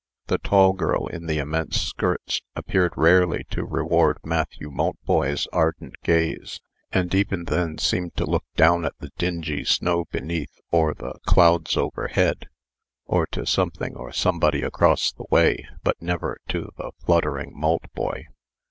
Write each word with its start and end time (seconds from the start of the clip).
The 0.25 0.39
tall 0.39 0.73
girl 0.73 1.05
in 1.05 1.27
the 1.27 1.37
immense 1.37 1.79
skirts 1.79 2.41
appeared 2.55 2.93
rarely 2.97 3.43
to 3.51 3.63
reward 3.63 4.17
Matthew 4.23 4.71
Maltboy's 4.71 5.45
ardent 5.53 5.93
gaze, 6.03 6.59
and 6.91 7.13
even 7.13 7.43
then 7.45 7.77
seemed 7.77 8.15
to 8.17 8.25
look 8.25 8.43
down 8.55 8.83
at 8.83 8.97
the 8.97 9.11
dingy 9.19 9.63
snow 9.63 10.05
beneath, 10.05 10.59
or 10.71 10.95
the 10.95 11.13
clouds 11.27 11.77
overhead, 11.77 12.47
or 13.05 13.27
to 13.27 13.45
something 13.45 13.95
or 13.95 14.11
somebody 14.11 14.63
across 14.63 15.11
the 15.11 15.25
way, 15.29 15.67
but 15.83 16.01
never 16.01 16.39
to 16.47 16.71
the 16.77 16.91
fluttering 17.05 17.53
Maltboy. 17.55 18.23